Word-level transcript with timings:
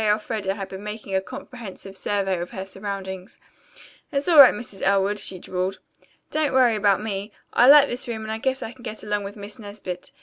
Elfreda 0.03 0.55
had 0.55 0.67
been 0.67 0.83
making 0.83 1.13
a 1.13 1.21
comprehensive 1.21 1.95
survey 1.95 2.39
of 2.39 2.49
her 2.49 2.65
surroundings. 2.65 3.37
"It's 4.11 4.27
all 4.27 4.39
right, 4.39 4.51
Mrs. 4.51 4.81
Elwood," 4.81 5.19
she 5.19 5.37
drawled. 5.37 5.77
"Don't 6.31 6.53
worry 6.53 6.75
about 6.75 7.03
me. 7.03 7.31
I 7.53 7.67
like 7.67 7.87
this 7.87 8.07
room 8.07 8.23
and 8.23 8.31
I 8.31 8.39
guess 8.39 8.63
I 8.63 8.71
can 8.71 8.81
get 8.81 9.03
along 9.03 9.25
with 9.25 9.35
Miss 9.37 9.59
Nesbit. 9.59 10.11